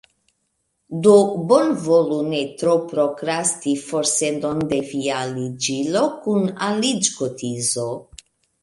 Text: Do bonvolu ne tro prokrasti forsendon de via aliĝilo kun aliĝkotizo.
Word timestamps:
Do 1.07 1.11
bonvolu 1.51 2.17
ne 2.31 2.39
tro 2.61 2.73
prokrasti 2.93 3.77
forsendon 3.85 4.67
de 4.73 4.81
via 4.95 5.23
aliĝilo 5.29 6.07
kun 6.27 6.53
aliĝkotizo. 6.73 7.89